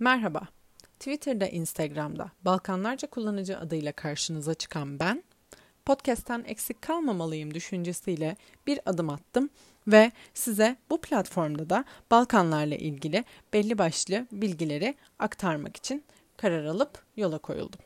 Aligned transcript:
Merhaba. 0.00 0.40
Twitter'da, 0.98 1.46
Instagram'da 1.48 2.30
Balkanlarca 2.44 3.10
kullanıcı 3.10 3.58
adıyla 3.58 3.92
karşınıza 3.92 4.54
çıkan 4.54 4.98
ben, 4.98 5.24
podcast'ten 5.84 6.44
eksik 6.46 6.82
kalmamalıyım 6.82 7.54
düşüncesiyle 7.54 8.36
bir 8.66 8.80
adım 8.86 9.10
attım 9.10 9.50
ve 9.86 10.12
size 10.34 10.76
bu 10.90 11.00
platformda 11.00 11.70
da 11.70 11.84
Balkanlarla 12.10 12.74
ilgili 12.74 13.24
belli 13.52 13.78
başlı 13.78 14.26
bilgileri 14.32 14.94
aktarmak 15.18 15.76
için 15.76 16.04
karar 16.36 16.64
alıp 16.64 17.02
yola 17.16 17.38
koyuldum. 17.38 17.80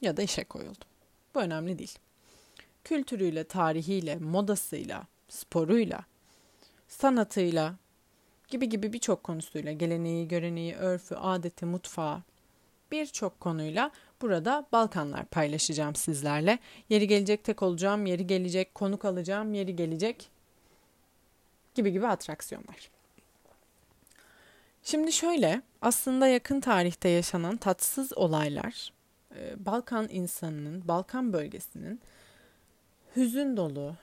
Ya 0.00 0.16
da 0.16 0.22
işe 0.22 0.44
koyuldum. 0.44 0.88
Bu 1.34 1.40
önemli 1.40 1.78
değil. 1.78 1.98
Kültürüyle, 2.84 3.44
tarihiyle, 3.44 4.16
modasıyla, 4.16 5.06
sporuyla, 5.28 6.04
sanatıyla, 6.88 7.74
gibi 8.48 8.68
gibi 8.68 8.92
birçok 8.92 9.24
konusuyla 9.24 9.72
geleneği, 9.72 10.28
göreneği, 10.28 10.74
örfü, 10.74 11.14
adeti, 11.14 11.66
mutfağı 11.66 12.22
birçok 12.92 13.40
konuyla 13.40 13.90
burada 14.22 14.66
Balkanlar 14.72 15.24
paylaşacağım 15.24 15.94
sizlerle. 15.94 16.58
Yeri 16.88 17.06
gelecek 17.06 17.44
tek 17.44 17.62
olacağım, 17.62 18.06
yeri 18.06 18.26
gelecek 18.26 18.74
konuk 18.74 19.04
alacağım, 19.04 19.54
yeri 19.54 19.76
gelecek 19.76 20.30
gibi 21.74 21.92
gibi 21.92 22.06
atraksiyonlar. 22.06 22.90
Şimdi 24.82 25.12
şöyle 25.12 25.62
aslında 25.82 26.28
yakın 26.28 26.60
tarihte 26.60 27.08
yaşanan 27.08 27.56
tatsız 27.56 28.18
olaylar 28.18 28.92
e, 29.36 29.66
Balkan 29.66 30.08
insanının, 30.10 30.88
Balkan 30.88 31.32
bölgesinin 31.32 32.00
hüzün 33.16 33.56
dolu, 33.56 33.96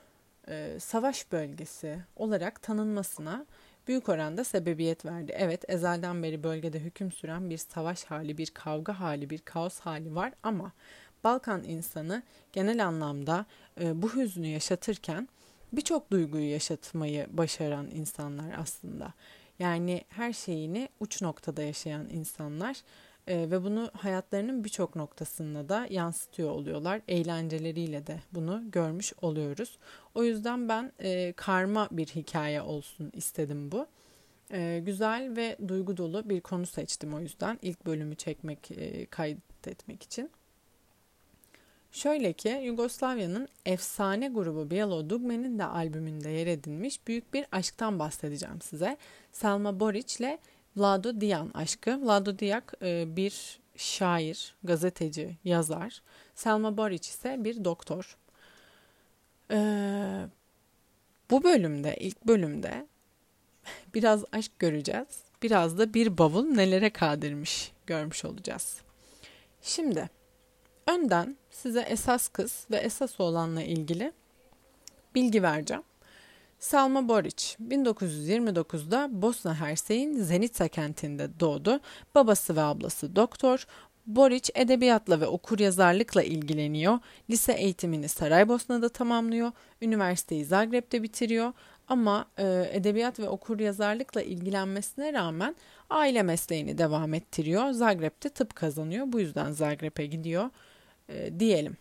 e, 0.47 0.79
savaş 0.79 1.31
bölgesi 1.31 1.99
olarak 2.15 2.61
tanınmasına 2.61 3.45
büyük 3.87 4.09
oranda 4.09 4.43
sebebiyet 4.43 5.05
verdi. 5.05 5.33
Evet 5.35 5.63
ezelden 5.67 6.23
beri 6.23 6.43
bölgede 6.43 6.79
hüküm 6.79 7.11
süren 7.11 7.49
bir 7.49 7.57
savaş 7.57 8.03
hali, 8.03 8.37
bir 8.37 8.47
kavga 8.47 8.99
hali, 8.99 9.29
bir 9.29 9.39
kaos 9.39 9.79
hali 9.79 10.15
var 10.15 10.33
ama 10.43 10.71
Balkan 11.23 11.63
insanı 11.63 12.23
genel 12.53 12.85
anlamda 12.85 13.45
e, 13.81 14.01
bu 14.01 14.15
hüznü 14.15 14.47
yaşatırken 14.47 15.29
birçok 15.73 16.11
duyguyu 16.11 16.51
yaşatmayı 16.51 17.27
başaran 17.29 17.87
insanlar 17.91 18.55
aslında. 18.59 19.13
Yani 19.59 20.03
her 20.09 20.33
şeyini 20.33 20.89
uç 20.99 21.21
noktada 21.21 21.61
yaşayan 21.61 22.09
insanlar 22.09 22.81
e, 23.27 23.51
ve 23.51 23.63
bunu 23.63 23.91
hayatlarının 23.93 24.63
birçok 24.63 24.95
noktasında 24.95 25.69
da 25.69 25.87
yansıtıyor 25.89 26.49
oluyorlar. 26.49 27.01
Eğlenceleriyle 27.07 28.07
de 28.07 28.19
bunu 28.31 28.63
görmüş 28.71 29.13
oluyoruz. 29.21 29.77
O 30.15 30.23
yüzden 30.23 30.69
ben 30.69 30.91
e, 30.99 31.33
karma 31.33 31.87
bir 31.91 32.07
hikaye 32.07 32.61
olsun 32.61 33.11
istedim 33.13 33.71
bu. 33.71 33.87
E, 34.51 34.81
güzel 34.85 35.35
ve 35.35 35.57
duygu 35.67 35.97
dolu 35.97 36.29
bir 36.29 36.41
konu 36.41 36.65
seçtim 36.65 37.13
o 37.13 37.19
yüzden 37.19 37.59
ilk 37.61 37.85
bölümü 37.85 38.15
çekmek, 38.15 38.71
e, 38.71 39.05
kaydetmek 39.05 40.03
için. 40.03 40.31
Şöyle 41.91 42.33
ki 42.33 42.61
Yugoslavya'nın 42.63 43.47
efsane 43.65 44.27
grubu 44.27 44.71
Bijelo 44.71 45.09
Dugme'nin 45.09 45.59
de 45.59 45.63
albümünde 45.63 46.29
yer 46.29 46.47
edinmiş 46.47 47.07
büyük 47.07 47.33
bir 47.33 47.45
aşktan 47.51 47.99
bahsedeceğim 47.99 48.61
size. 48.61 48.97
Selma 49.31 49.79
Boric 49.79 50.15
ile 50.19 50.39
Vlado 50.77 51.21
Diyan 51.21 51.51
aşkı. 51.53 52.01
Vlado 52.01 52.39
Diyak 52.39 52.73
e, 52.81 53.15
bir 53.15 53.59
şair, 53.77 54.55
gazeteci, 54.63 55.37
yazar. 55.43 56.01
Selma 56.35 56.77
Boric 56.77 57.09
ise 57.09 57.43
bir 57.43 57.65
doktor. 57.65 58.17
Ee, 59.51 60.25
bu 61.31 61.43
bölümde, 61.43 61.95
ilk 61.99 62.27
bölümde 62.27 62.87
biraz 63.93 64.23
aşk 64.31 64.51
göreceğiz. 64.59 65.23
Biraz 65.41 65.77
da 65.77 65.93
bir 65.93 66.17
bavul 66.17 66.45
nelere 66.45 66.89
kadirmiş 66.89 67.71
görmüş 67.87 68.25
olacağız. 68.25 68.81
Şimdi 69.61 70.09
önden 70.87 71.37
size 71.51 71.81
esas 71.81 72.27
kız 72.27 72.67
ve 72.71 72.77
esas 72.77 73.19
olanla 73.19 73.63
ilgili 73.63 74.11
bilgi 75.15 75.43
vereceğim. 75.43 75.83
Salma 76.59 77.09
Boric 77.09 77.55
1929'da 77.67 79.09
Bosna 79.11 79.59
Hersey'in 79.59 80.17
Zenica 80.17 80.67
kentinde 80.67 81.39
doğdu. 81.39 81.79
Babası 82.15 82.55
ve 82.55 82.61
ablası 82.61 83.15
doktor. 83.15 83.67
Boric 84.07 84.51
edebiyatla 84.55 85.21
ve 85.21 85.27
okuryazarlıkla 85.27 86.23
ilgileniyor. 86.23 86.99
Lise 87.29 87.53
eğitimini 87.53 88.09
Saraybosna'da 88.09 88.89
tamamlıyor. 88.89 89.51
Üniversiteyi 89.81 90.45
Zagreb'de 90.45 91.03
bitiriyor. 91.03 91.53
Ama 91.87 92.25
e, 92.37 92.69
edebiyat 92.71 93.19
ve 93.19 93.29
okuryazarlıkla 93.29 94.21
ilgilenmesine 94.21 95.13
rağmen 95.13 95.55
aile 95.89 96.23
mesleğini 96.23 96.77
devam 96.77 97.13
ettiriyor. 97.13 97.71
Zagreb'de 97.71 98.29
tıp 98.29 98.55
kazanıyor. 98.55 99.05
Bu 99.09 99.19
yüzden 99.19 99.51
Zagreb'e 99.51 100.05
gidiyor 100.05 100.49
e, 101.09 101.39
diyelim. 101.39 101.77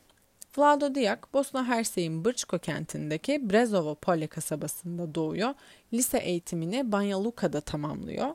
Vlado 0.58 0.94
Diak, 0.94 1.34
Bosna 1.34 1.68
Hersey'in 1.68 2.24
Brčko 2.24 2.58
kentindeki 2.58 3.50
Brezovo 3.50 3.94
Polje 3.94 4.26
kasabasında 4.26 5.14
doğuyor. 5.14 5.54
Lise 5.92 6.18
eğitimini 6.18 6.92
Banja 6.92 7.24
Luka'da 7.24 7.60
tamamlıyor. 7.60 8.28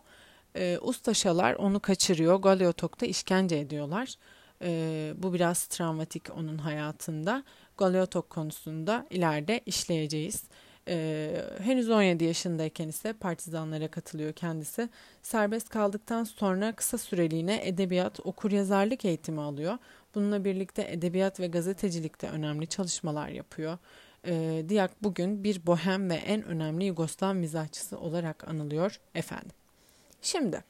E, 0.55 0.77
ustaşalar 0.81 1.53
onu 1.53 1.79
kaçırıyor. 1.79 2.35
Galeotok'ta 2.35 3.05
işkence 3.05 3.57
ediyorlar. 3.57 4.15
E, 4.61 5.13
bu 5.17 5.33
biraz 5.33 5.65
travmatik 5.65 6.37
onun 6.37 6.57
hayatında. 6.57 7.43
Galeotok 7.77 8.29
konusunda 8.29 9.05
ileride 9.09 9.61
işleyeceğiz. 9.65 10.43
Ee, 10.87 11.45
henüz 11.59 11.89
17 11.89 12.23
yaşındayken 12.23 12.87
ise 12.87 13.13
partizanlara 13.13 13.87
katılıyor 13.87 14.33
kendisi. 14.33 14.89
Serbest 15.21 15.69
kaldıktan 15.69 16.23
sonra 16.23 16.71
kısa 16.71 16.97
süreliğine 16.97 17.67
edebiyat, 17.67 18.19
okuryazarlık 18.23 19.05
eğitimi 19.05 19.41
alıyor. 19.41 19.77
Bununla 20.15 20.45
birlikte 20.45 20.87
edebiyat 20.91 21.39
ve 21.39 21.47
gazetecilikte 21.47 22.29
önemli 22.29 22.67
çalışmalar 22.67 23.29
yapıyor. 23.29 23.77
Ee, 24.25 24.65
Diyak 24.69 25.03
bugün 25.03 25.43
bir 25.43 25.65
bohem 25.65 26.09
ve 26.09 26.15
en 26.15 26.43
önemli 26.43 26.85
Yugoslav 26.85 27.35
mizahçısı 27.35 27.99
olarak 27.99 28.47
anılıyor 28.47 28.99
efendim. 29.15 29.51
Şimdi 30.21 30.63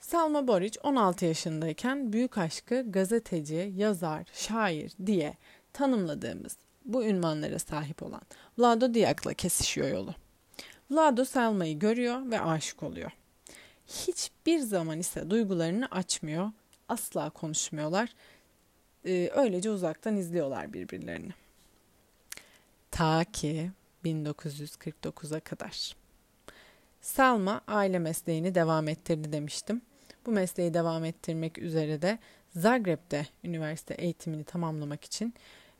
Salma 0.00 0.48
Boric 0.48 0.80
16 0.82 1.24
yaşındayken 1.24 2.12
büyük 2.12 2.38
aşkı 2.38 2.92
gazeteci, 2.92 3.72
yazar, 3.76 4.26
şair 4.32 4.92
diye 5.06 5.34
tanımladığımız 5.72 6.56
bu 6.84 7.04
ünvanlara 7.04 7.58
sahip 7.58 8.02
olan 8.02 8.20
Vlado 8.58 8.94
Diak'la 8.94 9.34
kesişiyor 9.34 9.88
yolu. 9.88 10.14
Vlado 10.90 11.24
Selma'yı 11.24 11.78
görüyor 11.78 12.30
ve 12.30 12.40
aşık 12.40 12.82
oluyor. 12.82 13.10
Hiçbir 13.86 14.58
zaman 14.58 14.98
ise 14.98 15.30
duygularını 15.30 15.86
açmıyor, 15.86 16.50
asla 16.88 17.30
konuşmuyorlar. 17.30 18.08
Ee, 19.06 19.30
öylece 19.34 19.70
uzaktan 19.70 20.16
izliyorlar 20.16 20.72
birbirlerini. 20.72 21.32
Ta 22.90 23.24
ki 23.24 23.70
1949'a 24.04 25.40
kadar. 25.40 25.96
Selma 27.00 27.60
aile 27.66 27.98
mesleğini 27.98 28.54
devam 28.54 28.88
ettirdi 28.88 29.32
demiştim. 29.32 29.82
Bu 30.26 30.30
mesleği 30.30 30.74
devam 30.74 31.04
ettirmek 31.04 31.58
üzere 31.58 32.02
de 32.02 32.18
Zagreb'de 32.56 33.26
üniversite 33.44 33.94
eğitimini 33.94 34.44
tamamlamak 34.44 35.04
için 35.04 35.34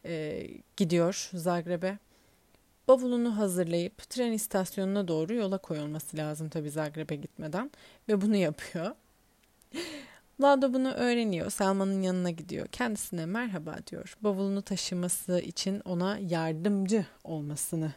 e, 0.05 0.47
gidiyor 0.77 1.31
Zagreb'e. 1.35 1.99
Bavulunu 2.89 3.39
hazırlayıp 3.39 4.11
tren 4.11 4.33
istasyonuna 4.33 5.09
doğru 5.09 5.35
yola 5.35 5.59
koyulması 5.59 6.17
lazım 6.17 6.49
tabii 6.49 6.71
Zagreb'e 6.71 7.17
gitmeden 7.17 7.71
ve 8.09 8.21
bunu 8.21 8.37
yapıyor. 8.37 8.95
Lado 10.41 10.73
bunu 10.73 10.93
öğreniyor. 10.93 11.51
Selman'ın 11.51 12.03
yanına 12.03 12.31
gidiyor. 12.31 12.67
Kendisine 12.67 13.27
merhaba 13.27 13.77
diyor. 13.91 14.17
Bavulunu 14.21 14.63
taşıması 14.63 15.41
için 15.41 15.81
ona 15.85 16.19
yardımcı 16.19 17.07
olmasını, 17.25 17.93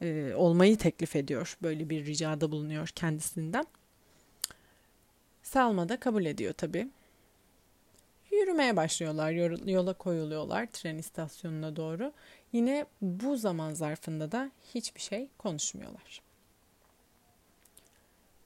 e, 0.00 0.34
olmayı 0.34 0.78
teklif 0.78 1.16
ediyor. 1.16 1.56
Böyle 1.62 1.90
bir 1.90 2.06
ricada 2.06 2.52
bulunuyor 2.52 2.88
kendisinden. 2.88 3.64
Selma 5.42 5.88
da 5.88 6.00
kabul 6.00 6.24
ediyor 6.24 6.52
tabii. 6.52 6.88
Yürümeye 8.30 8.76
başlıyorlar, 8.76 9.30
yola 9.70 9.92
koyuluyorlar 9.92 10.66
tren 10.72 10.98
istasyonuna 10.98 11.76
doğru. 11.76 12.12
Yine 12.52 12.86
bu 13.00 13.36
zaman 13.36 13.74
zarfında 13.74 14.32
da 14.32 14.50
hiçbir 14.74 15.00
şey 15.00 15.28
konuşmuyorlar. 15.38 16.22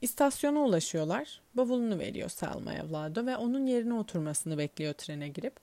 İstasyona 0.06 0.58
ulaşıyorlar. 0.58 1.40
Bavulunu 1.54 1.98
veriyor 1.98 2.28
Selma'ya 2.28 2.90
Vlado 2.90 3.26
ve 3.26 3.36
onun 3.36 3.66
yerine 3.66 3.94
oturmasını 3.94 4.58
bekliyor 4.58 4.92
trene 4.94 5.28
girip. 5.28 5.56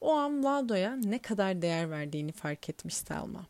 O 0.00 0.12
an 0.12 0.44
Vlado'ya 0.44 0.96
ne 0.96 1.18
kadar 1.18 1.62
değer 1.62 1.90
verdiğini 1.90 2.32
fark 2.32 2.68
etmiş 2.68 2.94
Selma. 2.94 3.46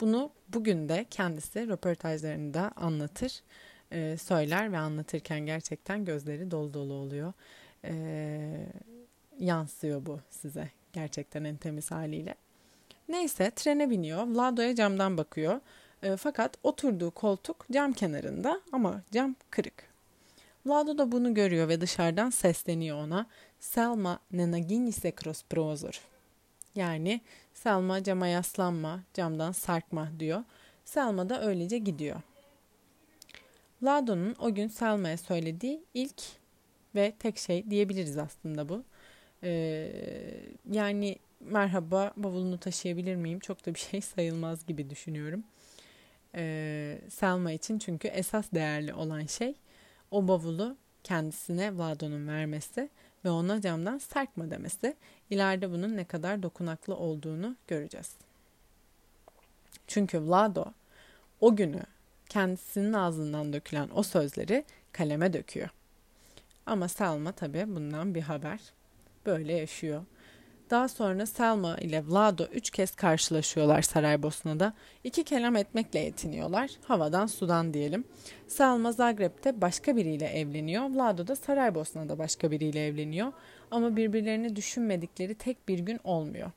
Bunu 0.00 0.30
bugün 0.48 0.88
de 0.88 1.06
kendisi 1.10 1.68
röportajlarında 1.68 2.72
anlatır, 2.76 3.42
e, 3.92 4.16
söyler 4.16 4.72
ve 4.72 4.78
anlatırken 4.78 5.40
gerçekten 5.40 6.04
gözleri 6.04 6.50
dolu 6.50 6.74
dolu 6.74 6.92
oluyor. 6.92 7.32
E, 7.84 7.94
yansıyor 9.38 10.06
bu 10.06 10.20
size 10.30 10.70
gerçekten 10.92 11.44
en 11.44 11.56
temiz 11.56 11.90
haliyle. 11.90 12.34
Neyse 13.08 13.50
trene 13.56 13.90
biniyor. 13.90 14.26
Vlado'ya 14.26 14.74
camdan 14.74 15.18
bakıyor. 15.18 15.60
E, 16.02 16.16
fakat 16.16 16.58
oturduğu 16.62 17.10
koltuk 17.10 17.66
cam 17.72 17.92
kenarında 17.92 18.60
ama 18.72 19.02
cam 19.12 19.36
kırık. 19.50 19.91
Vlado 20.66 20.98
da 20.98 21.12
bunu 21.12 21.34
görüyor 21.34 21.68
ve 21.68 21.80
dışarıdan 21.80 22.30
sesleniyor 22.30 22.96
ona. 22.96 23.26
Selma 23.60 24.18
ne 24.32 24.50
naginji 24.50 24.92
se 24.92 25.10
kroz 25.10 25.42
prozor. 25.42 26.00
Yani 26.74 27.20
Selma 27.54 28.02
cama 28.02 28.26
yaslanma, 28.26 29.02
camdan 29.14 29.52
sarkma 29.52 30.08
diyor. 30.18 30.44
Selma 30.84 31.28
da 31.28 31.42
öylece 31.42 31.78
gidiyor. 31.78 32.20
Vlado'nun 33.82 34.36
o 34.38 34.54
gün 34.54 34.68
Selma'ya 34.68 35.18
söylediği 35.18 35.84
ilk 35.94 36.22
ve 36.94 37.12
tek 37.18 37.38
şey 37.38 37.70
diyebiliriz 37.70 38.18
aslında 38.18 38.68
bu. 38.68 38.84
Ee, 39.42 39.92
yani 40.70 41.16
merhaba 41.40 42.12
bavulunu 42.16 42.58
taşıyabilir 42.58 43.16
miyim? 43.16 43.40
Çok 43.40 43.66
da 43.66 43.74
bir 43.74 43.78
şey 43.78 44.00
sayılmaz 44.00 44.66
gibi 44.66 44.90
düşünüyorum. 44.90 45.44
Ee, 46.34 46.98
Selma 47.08 47.52
için 47.52 47.78
çünkü 47.78 48.08
esas 48.08 48.52
değerli 48.54 48.94
olan 48.94 49.26
şey 49.26 49.54
o 50.12 50.28
bavulu 50.28 50.76
kendisine 51.04 51.78
Vlado'nun 51.78 52.28
vermesi 52.28 52.90
ve 53.24 53.30
ona 53.30 53.60
camdan 53.60 53.98
sarkma 53.98 54.50
demesi. 54.50 54.96
İleride 55.30 55.70
bunun 55.70 55.96
ne 55.96 56.04
kadar 56.04 56.42
dokunaklı 56.42 56.96
olduğunu 56.96 57.56
göreceğiz. 57.68 58.16
Çünkü 59.86 60.20
Vlado 60.20 60.64
o 61.40 61.56
günü 61.56 61.82
kendisinin 62.28 62.92
ağzından 62.92 63.52
dökülen 63.52 63.88
o 63.94 64.02
sözleri 64.02 64.64
kaleme 64.92 65.32
döküyor. 65.32 65.68
Ama 66.66 66.88
Selma 66.88 67.32
tabii 67.32 67.64
bundan 67.68 68.14
bir 68.14 68.22
haber. 68.22 68.60
Böyle 69.26 69.52
yaşıyor. 69.52 70.04
Daha 70.72 70.88
sonra 70.88 71.26
Selma 71.26 71.76
ile 71.76 72.06
Vlado 72.06 72.44
üç 72.44 72.70
kez 72.70 72.94
karşılaşıyorlar 72.94 73.82
Saraybosna'da. 73.82 74.72
İki 75.04 75.24
kelam 75.24 75.56
etmekle 75.56 75.98
yetiniyorlar. 75.98 76.70
Havadan 76.84 77.26
sudan 77.26 77.74
diyelim. 77.74 78.04
Selma 78.48 78.92
Zagreb'te 78.92 79.60
başka 79.60 79.96
biriyle 79.96 80.26
evleniyor. 80.26 80.90
Vlado 80.90 81.26
da 81.26 81.36
Saraybosna'da 81.36 82.18
başka 82.18 82.50
biriyle 82.50 82.86
evleniyor. 82.86 83.32
Ama 83.70 83.96
birbirlerini 83.96 84.56
düşünmedikleri 84.56 85.34
tek 85.34 85.68
bir 85.68 85.78
gün 85.78 86.00
olmuyor. 86.04 86.50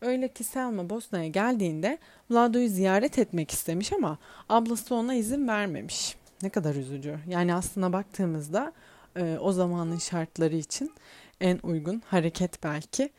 Öyle 0.00 0.28
ki 0.28 0.44
Selma 0.44 0.90
Bosna'ya 0.90 1.28
geldiğinde 1.28 1.98
Vlado'yu 2.30 2.68
ziyaret 2.68 3.18
etmek 3.18 3.50
istemiş 3.50 3.92
ama 3.92 4.18
ablası 4.48 4.94
ona 4.94 5.14
izin 5.14 5.48
vermemiş. 5.48 6.16
Ne 6.42 6.48
kadar 6.48 6.74
üzücü. 6.74 7.18
Yani 7.28 7.54
aslına 7.54 7.92
baktığımızda 7.92 8.72
e, 9.16 9.38
o 9.40 9.52
zamanın 9.52 9.98
şartları 9.98 10.56
için 10.56 10.92
en 11.40 11.58
uygun 11.62 12.02
hareket 12.06 12.62
belki. 12.64 13.10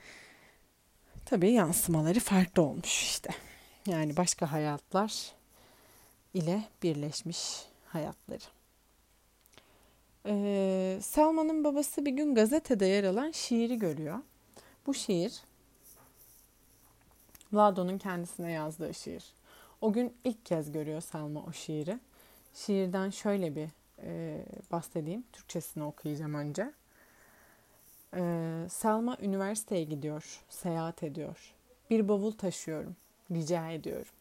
Tabii 1.31 1.51
yansımaları 1.51 2.19
farklı 2.19 2.61
olmuş 2.61 3.03
işte. 3.03 3.29
Yani 3.87 4.17
başka 4.17 4.51
hayatlar 4.51 5.31
ile 6.33 6.63
birleşmiş 6.83 7.65
hayatları. 7.87 8.43
Ee, 10.25 10.99
Selma'nın 11.01 11.63
babası 11.63 12.05
bir 12.05 12.11
gün 12.11 12.35
gazetede 12.35 12.85
yer 12.85 13.03
alan 13.03 13.31
şiiri 13.31 13.79
görüyor. 13.79 14.19
Bu 14.87 14.93
şiir 14.93 15.41
Vlado'nun 17.53 17.97
kendisine 17.97 18.51
yazdığı 18.51 18.93
şiir. 18.93 19.33
O 19.81 19.93
gün 19.93 20.13
ilk 20.23 20.45
kez 20.45 20.71
görüyor 20.71 21.01
Selma 21.01 21.43
o 21.43 21.51
şiiri. 21.51 21.99
Şiirden 22.53 23.09
şöyle 23.09 23.55
bir 23.55 23.69
e, 24.03 24.41
bahsedeyim. 24.71 25.23
Türkçesini 25.33 25.83
okuyacağım 25.83 26.33
önce. 26.33 26.73
Ee, 28.15 28.67
Selma 28.69 29.17
üniversiteye 29.21 29.83
gidiyor, 29.83 30.43
seyahat 30.49 31.03
ediyor. 31.03 31.53
Bir 31.89 32.07
bavul 32.07 32.31
taşıyorum, 32.31 32.95
rica 33.31 33.71
ediyorum. 33.71 34.11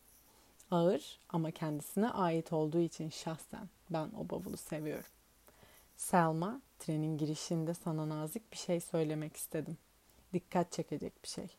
Ağır 0.70 1.18
ama 1.28 1.50
kendisine 1.50 2.10
ait 2.10 2.52
olduğu 2.52 2.80
için 2.80 3.10
şahsen 3.10 3.68
ben 3.90 4.08
o 4.18 4.30
bavulu 4.30 4.56
seviyorum. 4.56 5.10
Selma, 5.96 6.60
trenin 6.78 7.18
girişinde 7.18 7.74
sana 7.74 8.08
nazik 8.08 8.52
bir 8.52 8.56
şey 8.56 8.80
söylemek 8.80 9.36
istedim. 9.36 9.78
Dikkat 10.32 10.72
çekecek 10.72 11.22
bir 11.22 11.28
şey. 11.28 11.56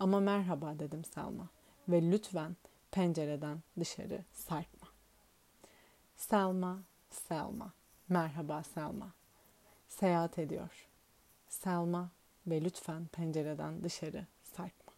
Ama 0.00 0.20
merhaba 0.20 0.78
dedim 0.78 1.04
Selma 1.04 1.48
ve 1.88 2.10
lütfen 2.10 2.56
pencereden 2.90 3.58
dışarı 3.80 4.24
sarkma. 4.32 4.88
Selma, 6.16 6.78
Selma, 7.10 7.72
merhaba 8.08 8.62
Selma. 8.62 9.12
Seyahat 9.88 10.38
ediyor. 10.38 10.89
Selma 11.50 12.10
ve 12.46 12.64
lütfen 12.64 13.06
pencereden 13.06 13.84
dışarı 13.84 14.26
sarkma. 14.42 14.92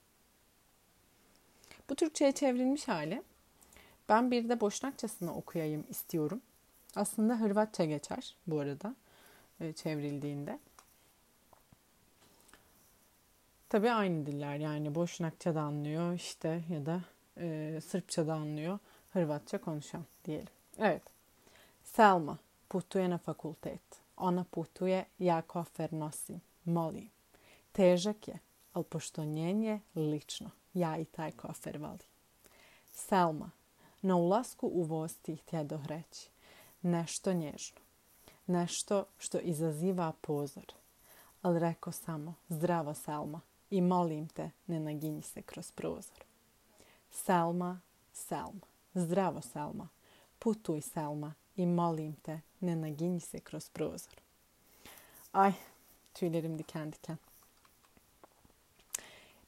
Bu 1.90 1.94
Türkçe'ye 1.94 2.32
çevrilmiş 2.32 2.88
hali. 2.88 3.22
Ben 4.08 4.30
bir 4.30 4.48
de 4.48 4.60
Boşnakçasını 4.60 5.34
okuyayım 5.34 5.84
istiyorum. 5.90 6.40
Aslında 6.96 7.40
Hırvatça 7.40 7.84
geçer 7.84 8.36
bu 8.46 8.60
arada 8.60 8.96
e, 9.60 9.72
çevrildiğinde. 9.72 10.58
Tabi 13.68 13.90
aynı 13.90 14.26
diller 14.26 14.56
yani 14.56 14.94
Boşnakça 14.94 15.54
da 15.54 15.60
anlıyor 15.60 16.14
işte 16.14 16.62
ya 16.70 16.86
da 16.86 17.00
e, 17.36 17.78
Sırpça 17.86 18.26
da 18.26 18.34
anlıyor 18.34 18.78
Hırvatça 19.12 19.58
konuşan 19.58 20.04
diyelim. 20.24 20.52
Evet. 20.78 21.02
Selma 21.84 22.38
putuje 22.70 23.10
na 23.10 23.18
fakultet. 23.18 24.01
Ona 24.16 24.44
putuje, 24.50 25.04
ja 25.18 25.42
kofer 25.42 25.92
nosim. 25.92 26.40
Molim. 26.64 27.10
Težak 27.72 28.28
je, 28.28 28.38
ali 28.72 28.84
pošto 28.84 29.24
njen 29.24 29.62
je 29.62 29.80
lično, 29.94 30.50
ja 30.74 30.96
i 30.98 31.04
taj 31.04 31.32
kofer 31.32 31.78
volim. 31.78 31.98
Selma, 32.90 33.50
na 34.02 34.16
ulasku 34.16 34.66
u 34.66 34.82
voz 34.82 35.16
ti 35.22 35.36
htjedoh 35.36 35.86
reći 35.86 36.30
nešto 36.82 37.32
nježno, 37.32 37.80
nešto 38.46 39.04
što 39.18 39.38
izaziva 39.38 40.12
pozor. 40.20 40.72
Ali 41.42 41.58
reko 41.58 41.92
samo, 41.92 42.34
zdravo 42.48 42.94
Selma, 42.94 43.40
i 43.70 43.80
molim 43.80 44.28
te, 44.28 44.50
ne 44.66 44.80
naginji 44.80 45.22
se 45.22 45.42
kroz 45.42 45.72
prozor. 45.72 46.24
Selma, 47.10 47.80
Selma, 48.12 48.66
zdravo 48.94 49.40
Selma, 49.40 49.88
putuj 50.38 50.80
Selma 50.80 51.34
i 51.56 51.66
molim 51.66 52.12
te, 52.12 52.42
ne 52.62 52.80
naginji 52.80 53.26
se 53.26 53.40
kroz 53.40 53.68
prozor. 53.70 54.12
Ay, 55.32 55.52
tüylerim 56.14 56.58
diken 56.58 56.92
diken. 56.92 57.18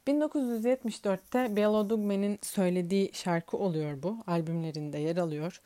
1974'te 0.07 1.55
Bela 1.55 1.89
Dugme'nin 1.89 2.39
söylediği 2.41 3.09
şarkı 3.13 3.57
oluyor 3.57 4.03
bu. 4.03 4.17
Albümlerinde 4.27 4.97
yer 4.97 5.17
alıyor. 5.17 5.61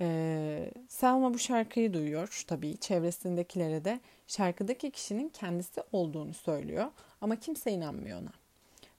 Ee, 0.00 0.70
Selma 0.88 1.34
bu 1.34 1.38
şarkıyı 1.38 1.94
duyuyor 1.94 2.44
tabii. 2.46 2.76
Çevresindekilere 2.76 3.84
de 3.84 4.00
şarkıdaki 4.26 4.90
kişinin 4.90 5.28
kendisi 5.28 5.82
olduğunu 5.92 6.34
söylüyor. 6.34 6.86
Ama 7.20 7.36
kimse 7.36 7.72
inanmıyor 7.72 8.22
ona. 8.22 8.32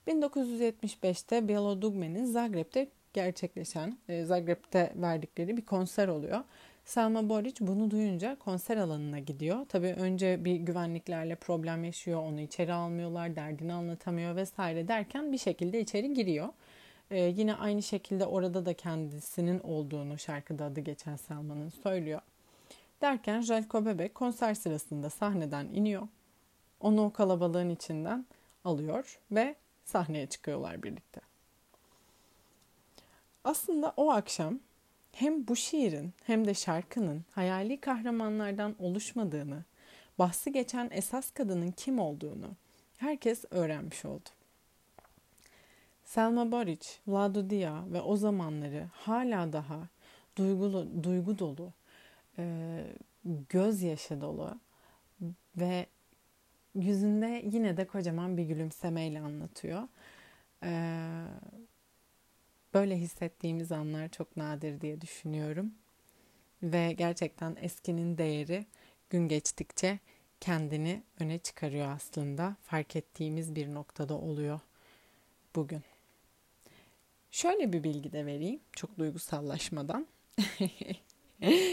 1975'te 0.07 1.47
Bela 1.47 1.81
Dugme'nin 1.81 2.25
Zagreb'te 2.25 2.87
gerçekleşen, 3.13 3.97
e, 4.09 4.25
Zagreb'te 4.25 4.93
verdikleri 4.95 5.57
bir 5.57 5.65
konser 5.65 6.07
oluyor. 6.07 6.43
Selma 6.87 7.29
Boric 7.29 7.67
bunu 7.67 7.91
duyunca 7.91 8.35
konser 8.39 8.77
alanına 8.77 9.19
gidiyor. 9.19 9.65
Tabii 9.69 9.87
önce 9.87 10.45
bir 10.45 10.55
güvenliklerle 10.55 11.35
problem 11.35 11.83
yaşıyor, 11.83 12.23
onu 12.23 12.41
içeri 12.41 12.73
almıyorlar, 12.73 13.35
derdini 13.35 13.73
anlatamıyor 13.73 14.35
vesaire 14.35 14.87
derken 14.87 15.31
bir 15.31 15.37
şekilde 15.37 15.81
içeri 15.81 16.13
giriyor. 16.13 16.49
Ee, 17.11 17.19
yine 17.19 17.55
aynı 17.55 17.83
şekilde 17.83 18.25
orada 18.25 18.65
da 18.65 18.73
kendisinin 18.73 19.59
olduğunu 19.59 20.17
şarkıda 20.17 20.65
adı 20.65 20.79
geçen 20.79 21.15
Selma'nın 21.15 21.69
söylüyor. 21.69 22.21
Derken 23.01 23.41
Jelko 23.41 23.85
Bebek 23.85 24.15
konser 24.15 24.53
sırasında 24.53 25.09
sahneden 25.09 25.65
iniyor. 25.65 26.07
Onu 26.79 27.05
o 27.05 27.13
kalabalığın 27.13 27.69
içinden 27.69 28.25
alıyor 28.65 29.19
ve 29.31 29.55
sahneye 29.85 30.27
çıkıyorlar 30.27 30.83
birlikte. 30.83 31.21
Aslında 33.43 33.93
o 33.97 34.11
akşam 34.11 34.59
hem 35.19 35.47
bu 35.47 35.55
şiirin 35.55 36.13
hem 36.23 36.47
de 36.47 36.53
şarkının 36.53 37.25
hayali 37.31 37.81
kahramanlardan 37.81 38.75
oluşmadığını, 38.79 39.63
bahsi 40.19 40.51
geçen 40.51 40.89
esas 40.91 41.31
kadının 41.31 41.71
kim 41.71 41.99
olduğunu 41.99 42.51
herkes 42.97 43.45
öğrenmiş 43.51 44.05
oldu. 44.05 44.29
Selma 46.05 46.51
Boric, 46.51 46.87
Vlado 47.07 47.49
Dia 47.49 47.93
ve 47.93 48.01
o 48.01 48.15
zamanları 48.17 48.87
hala 48.91 49.53
daha 49.53 49.87
duygulu, 50.35 51.03
duygu 51.03 51.39
dolu, 51.39 51.73
e, 52.37 52.83
gözyaşı 53.49 54.21
dolu 54.21 54.59
ve 55.57 55.85
yüzünde 56.75 57.41
yine 57.45 57.77
de 57.77 57.87
kocaman 57.87 58.37
bir 58.37 58.43
gülümsemeyle 58.43 59.19
anlatıyor. 59.19 59.87
E, 60.63 60.71
böyle 62.77 62.97
hissettiğimiz 62.97 63.71
anlar 63.71 64.09
çok 64.09 64.37
nadir 64.37 64.81
diye 64.81 65.01
düşünüyorum. 65.01 65.71
Ve 66.63 66.93
gerçekten 66.93 67.57
eskinin 67.61 68.17
değeri 68.17 68.65
gün 69.09 69.27
geçtikçe 69.27 69.99
kendini 70.39 71.03
öne 71.19 71.37
çıkarıyor 71.39 71.87
aslında. 71.87 72.55
Fark 72.61 72.95
ettiğimiz 72.95 73.55
bir 73.55 73.73
noktada 73.73 74.13
oluyor 74.13 74.59
bugün. 75.55 75.81
Şöyle 77.31 77.73
bir 77.73 77.83
bilgi 77.83 78.11
de 78.11 78.25
vereyim 78.25 78.59
çok 78.71 78.97
duygusallaşmadan. 78.97 80.07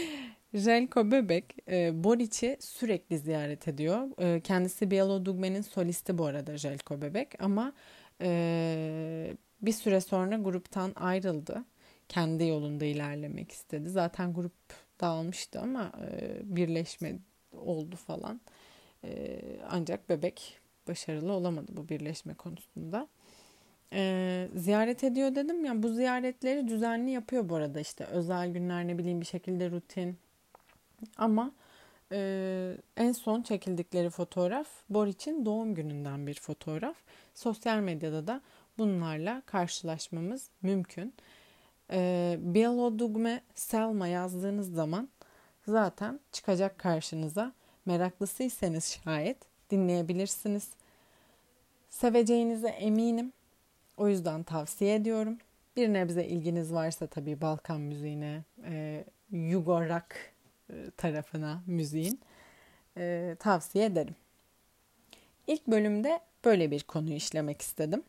Jelko 0.53 1.11
Bebek 1.11 1.55
e, 1.69 2.03
Boric'i 2.03 2.57
sürekli 2.59 3.19
ziyaret 3.19 3.67
ediyor. 3.67 4.21
E, 4.21 4.41
kendisi 4.41 4.91
Bielo 4.91 5.25
Dugme'nin 5.25 5.61
solisti 5.61 6.17
bu 6.17 6.25
arada 6.25 6.57
Jelko 6.57 7.01
Bebek 7.01 7.43
ama 7.43 7.73
e, 8.21 9.33
bir 9.65 9.71
süre 9.71 10.01
sonra 10.01 10.37
gruptan 10.37 10.93
ayrıldı. 10.95 11.65
Kendi 12.09 12.47
yolunda 12.47 12.85
ilerlemek 12.85 13.51
istedi. 13.51 13.89
Zaten 13.89 14.33
grup 14.33 14.53
dağılmıştı 15.01 15.59
ama 15.59 15.91
e, 16.01 16.39
birleşme 16.55 17.15
oldu 17.51 17.95
falan. 17.95 18.41
E, 19.03 19.39
ancak 19.69 20.09
Bebek 20.09 20.59
başarılı 20.87 21.33
olamadı 21.33 21.71
bu 21.77 21.89
birleşme 21.89 22.33
konusunda. 22.33 23.07
Ee, 23.93 24.47
ziyaret 24.55 25.03
ediyor 25.03 25.35
dedim 25.35 25.65
ya 25.65 25.83
bu 25.83 25.89
ziyaretleri 25.89 26.67
düzenli 26.67 27.11
yapıyor 27.11 27.49
bu 27.49 27.55
arada 27.55 27.79
işte 27.79 28.05
özel 28.05 28.49
günler 28.49 28.87
ne 28.87 28.97
bileyim 28.97 29.21
bir 29.21 29.25
şekilde 29.25 29.71
rutin 29.71 30.17
ama 31.17 31.51
e, 32.11 32.77
en 32.97 33.11
son 33.11 33.41
çekildikleri 33.41 34.09
fotoğraf 34.09 34.67
Boric'in 34.89 35.45
doğum 35.45 35.75
gününden 35.75 36.27
bir 36.27 36.33
fotoğraf. 36.33 36.95
Sosyal 37.33 37.79
medyada 37.79 38.27
da 38.27 38.41
bunlarla 38.77 39.41
karşılaşmamız 39.45 40.49
mümkün. 40.61 41.13
E, 41.91 42.37
Bielo 42.39 42.99
Dugme 42.99 43.41
Selma 43.55 44.07
yazdığınız 44.07 44.73
zaman 44.73 45.09
zaten 45.67 46.19
çıkacak 46.31 46.77
karşınıza. 46.77 47.53
Meraklısıysanız 47.85 48.99
şayet 49.03 49.37
dinleyebilirsiniz. 49.71 50.69
Seveceğinize 51.89 52.67
eminim. 52.67 53.33
O 53.97 54.07
yüzden 54.07 54.43
tavsiye 54.43 54.95
ediyorum. 54.95 55.37
Bir 55.75 55.93
nebze 55.93 56.25
ilginiz 56.25 56.73
varsa 56.73 57.07
tabii 57.07 57.41
Balkan 57.41 57.81
müziğine, 57.81 58.43
e, 58.65 59.05
Yugorak 59.31 60.33
e, 60.69 60.73
tarafına 60.97 61.63
müziğin 61.67 62.19
e, 62.97 63.35
tavsiye 63.39 63.85
ederim. 63.85 64.15
İlk 65.47 65.67
bölümde 65.67 66.19
böyle 66.45 66.71
bir 66.71 66.83
konuyu 66.83 67.15
işlemek 67.15 67.61
istedim. 67.61 68.03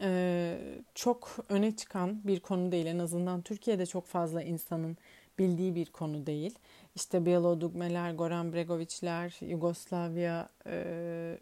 E, 0.00 0.58
çok 0.94 1.36
öne 1.48 1.76
çıkan 1.76 2.20
bir 2.24 2.40
konu 2.40 2.72
değil. 2.72 2.86
En 2.86 2.98
azından 2.98 3.42
Türkiye'de 3.42 3.86
çok 3.86 4.06
fazla 4.06 4.42
insanın 4.42 4.96
bildiği 5.38 5.74
bir 5.74 5.86
konu 5.86 6.26
değil. 6.26 6.58
İşte 6.94 7.26
Bielo 7.26 7.60
Dugmeler, 7.60 8.12
Goran 8.12 8.52
Bregoviçler, 8.52 9.36
Yugoslavya 9.40 10.48
e, 10.66 11.38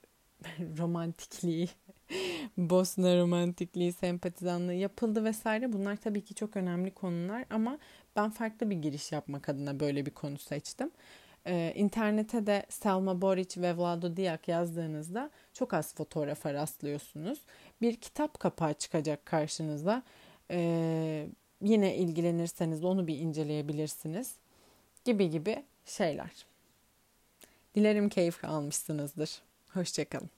romantikliği, 0.79 1.69
Bosna 2.57 3.19
romantikliği, 3.19 3.93
sempatizanlığı 3.93 4.75
yapıldı 4.75 5.25
vesaire. 5.25 5.73
Bunlar 5.73 5.97
tabii 5.97 6.25
ki 6.25 6.35
çok 6.35 6.57
önemli 6.57 6.91
konular 6.91 7.45
ama 7.51 7.79
ben 8.17 8.31
farklı 8.31 8.71
bir 8.71 8.77
giriş 8.77 9.13
yapmak 9.13 9.49
adına 9.49 9.81
böyle 9.81 10.07
bir 10.07 10.11
konu 10.11 10.39
seçtim. 10.39 10.91
Ee, 11.47 11.73
internete 11.77 12.47
de 12.47 12.67
Selma 12.69 13.21
Boric 13.23 13.63
ve 13.63 13.77
Vlado 13.77 14.17
Diak 14.17 14.49
yazdığınızda 14.49 15.31
çok 15.53 15.75
az 15.75 15.95
fotoğrafa 15.95 16.55
rastlıyorsunuz. 16.55 17.39
Bir 17.83 17.97
kitap 17.97 18.41
kapağı 18.41 18.75
çıkacak 18.75 19.27
karşınıza. 19.27 20.03
Ee, 20.51 21.27
yine 21.63 21.97
ilgilenirseniz 21.97 22.85
onu 22.85 23.07
bir 23.07 23.19
inceleyebilirsiniz. 23.19 24.35
Gibi 25.05 25.31
gibi 25.31 25.65
şeyler. 25.85 26.47
Dilerim 27.75 28.09
keyif 28.09 28.45
almışsınızdır. 28.45 29.43
Hoşçakalın. 29.73 30.31